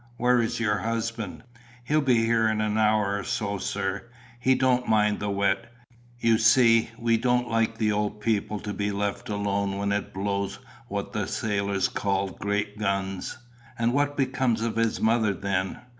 [0.17, 1.43] Where is your husband?"
[1.83, 4.09] "He'll be here in an hour or so, sir.
[4.39, 5.71] He don't mind the wet.
[6.19, 10.57] You see, we don't like the old people to be left alone when it blows
[10.87, 13.37] what the sailors call 'great guns.'"
[13.77, 15.81] "And what becomes of his mother then?"